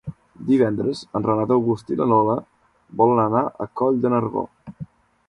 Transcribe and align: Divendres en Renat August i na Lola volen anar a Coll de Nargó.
Divendres 0.45 1.01
en 1.19 1.27
Renat 1.27 1.53
August 1.55 1.93
i 1.95 1.97
na 1.99 2.07
Lola 2.13 2.37
volen 3.03 3.21
anar 3.27 3.45
a 3.47 3.69
Coll 3.83 4.01
de 4.07 4.13
Nargó. 4.15 4.49